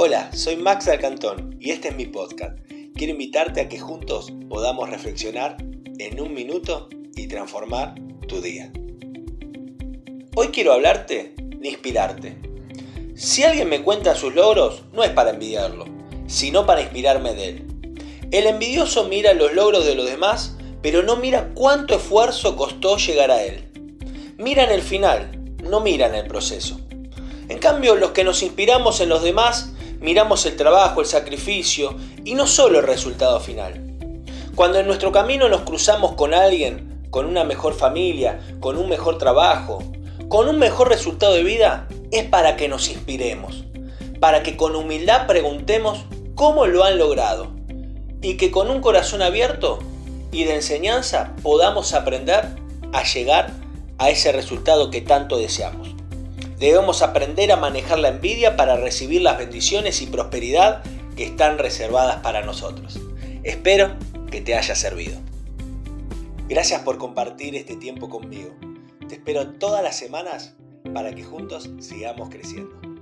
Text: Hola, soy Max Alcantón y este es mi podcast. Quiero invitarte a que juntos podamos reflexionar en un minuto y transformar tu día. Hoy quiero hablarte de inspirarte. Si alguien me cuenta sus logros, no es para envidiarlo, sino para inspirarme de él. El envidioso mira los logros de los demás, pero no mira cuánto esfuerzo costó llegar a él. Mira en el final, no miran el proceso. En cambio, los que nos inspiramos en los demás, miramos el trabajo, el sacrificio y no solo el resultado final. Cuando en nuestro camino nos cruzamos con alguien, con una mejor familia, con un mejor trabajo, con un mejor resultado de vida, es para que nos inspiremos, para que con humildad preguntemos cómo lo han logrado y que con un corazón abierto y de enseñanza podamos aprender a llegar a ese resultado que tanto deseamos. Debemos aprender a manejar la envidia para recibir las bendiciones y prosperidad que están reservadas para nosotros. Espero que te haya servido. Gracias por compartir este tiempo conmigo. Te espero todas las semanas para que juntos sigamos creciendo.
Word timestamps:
Hola, 0.00 0.30
soy 0.32 0.54
Max 0.54 0.86
Alcantón 0.86 1.56
y 1.58 1.72
este 1.72 1.88
es 1.88 1.96
mi 1.96 2.06
podcast. 2.06 2.56
Quiero 2.94 3.14
invitarte 3.14 3.62
a 3.62 3.68
que 3.68 3.80
juntos 3.80 4.32
podamos 4.48 4.88
reflexionar 4.88 5.56
en 5.98 6.20
un 6.20 6.34
minuto 6.34 6.88
y 7.16 7.26
transformar 7.26 7.96
tu 8.28 8.40
día. 8.40 8.70
Hoy 10.36 10.48
quiero 10.52 10.72
hablarte 10.72 11.34
de 11.36 11.68
inspirarte. 11.68 12.38
Si 13.16 13.42
alguien 13.42 13.68
me 13.68 13.82
cuenta 13.82 14.14
sus 14.14 14.36
logros, 14.36 14.84
no 14.92 15.02
es 15.02 15.10
para 15.10 15.30
envidiarlo, 15.30 15.86
sino 16.28 16.64
para 16.64 16.82
inspirarme 16.82 17.34
de 17.34 17.48
él. 17.48 17.66
El 18.30 18.46
envidioso 18.46 19.08
mira 19.08 19.34
los 19.34 19.52
logros 19.52 19.84
de 19.84 19.96
los 19.96 20.06
demás, 20.06 20.56
pero 20.80 21.02
no 21.02 21.16
mira 21.16 21.50
cuánto 21.54 21.96
esfuerzo 21.96 22.54
costó 22.54 22.98
llegar 22.98 23.32
a 23.32 23.42
él. 23.42 23.64
Mira 24.38 24.62
en 24.62 24.70
el 24.70 24.82
final, 24.82 25.56
no 25.64 25.80
miran 25.80 26.14
el 26.14 26.28
proceso. 26.28 26.78
En 27.48 27.58
cambio, 27.58 27.96
los 27.96 28.12
que 28.12 28.22
nos 28.22 28.44
inspiramos 28.44 29.00
en 29.00 29.08
los 29.08 29.24
demás, 29.24 29.72
miramos 30.00 30.46
el 30.46 30.56
trabajo, 30.56 31.00
el 31.00 31.06
sacrificio 31.06 31.96
y 32.24 32.34
no 32.34 32.46
solo 32.46 32.78
el 32.78 32.86
resultado 32.86 33.40
final. 33.40 33.84
Cuando 34.54 34.78
en 34.78 34.86
nuestro 34.86 35.12
camino 35.12 35.48
nos 35.48 35.62
cruzamos 35.62 36.12
con 36.12 36.34
alguien, 36.34 37.06
con 37.10 37.26
una 37.26 37.44
mejor 37.44 37.74
familia, 37.74 38.40
con 38.60 38.76
un 38.76 38.88
mejor 38.88 39.18
trabajo, 39.18 39.82
con 40.28 40.48
un 40.48 40.58
mejor 40.58 40.88
resultado 40.88 41.34
de 41.34 41.44
vida, 41.44 41.88
es 42.10 42.24
para 42.24 42.56
que 42.56 42.68
nos 42.68 42.88
inspiremos, 42.88 43.64
para 44.20 44.42
que 44.42 44.56
con 44.56 44.76
humildad 44.76 45.26
preguntemos 45.26 46.04
cómo 46.34 46.66
lo 46.66 46.84
han 46.84 46.98
logrado 46.98 47.52
y 48.20 48.36
que 48.36 48.50
con 48.50 48.70
un 48.70 48.80
corazón 48.80 49.22
abierto 49.22 49.78
y 50.32 50.44
de 50.44 50.56
enseñanza 50.56 51.34
podamos 51.42 51.94
aprender 51.94 52.44
a 52.92 53.02
llegar 53.04 53.52
a 53.98 54.10
ese 54.10 54.32
resultado 54.32 54.90
que 54.90 55.00
tanto 55.00 55.38
deseamos. 55.38 55.88
Debemos 56.58 57.02
aprender 57.02 57.52
a 57.52 57.56
manejar 57.56 58.00
la 58.00 58.08
envidia 58.08 58.56
para 58.56 58.76
recibir 58.76 59.22
las 59.22 59.38
bendiciones 59.38 60.02
y 60.02 60.06
prosperidad 60.06 60.82
que 61.16 61.24
están 61.24 61.56
reservadas 61.56 62.16
para 62.16 62.44
nosotros. 62.44 62.98
Espero 63.44 63.96
que 64.30 64.40
te 64.40 64.56
haya 64.56 64.74
servido. 64.74 65.20
Gracias 66.48 66.82
por 66.82 66.98
compartir 66.98 67.54
este 67.54 67.76
tiempo 67.76 68.08
conmigo. 68.08 68.50
Te 69.08 69.14
espero 69.14 69.52
todas 69.52 69.84
las 69.84 69.96
semanas 69.96 70.54
para 70.92 71.14
que 71.14 71.22
juntos 71.22 71.70
sigamos 71.78 72.28
creciendo. 72.28 72.97